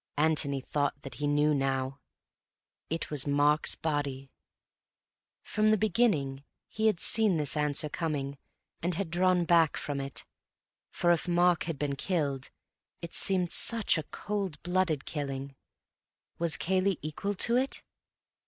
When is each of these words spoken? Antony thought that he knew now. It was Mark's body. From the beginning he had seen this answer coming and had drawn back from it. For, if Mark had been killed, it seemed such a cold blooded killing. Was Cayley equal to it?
Antony 0.17 0.61
thought 0.61 0.99
that 1.03 1.13
he 1.21 1.27
knew 1.27 1.53
now. 1.53 1.99
It 2.89 3.11
was 3.11 3.27
Mark's 3.27 3.75
body. 3.75 4.31
From 5.43 5.69
the 5.69 5.77
beginning 5.77 6.43
he 6.67 6.87
had 6.87 6.99
seen 6.99 7.37
this 7.37 7.55
answer 7.55 7.87
coming 7.87 8.39
and 8.81 8.95
had 8.95 9.11
drawn 9.11 9.45
back 9.45 9.77
from 9.77 10.01
it. 10.01 10.25
For, 10.89 11.11
if 11.11 11.27
Mark 11.27 11.65
had 11.65 11.77
been 11.77 11.95
killed, 11.95 12.49
it 13.03 13.13
seemed 13.13 13.51
such 13.51 13.95
a 13.95 14.01
cold 14.09 14.59
blooded 14.63 15.05
killing. 15.05 15.55
Was 16.39 16.57
Cayley 16.57 16.97
equal 17.03 17.35
to 17.35 17.55
it? 17.57 17.83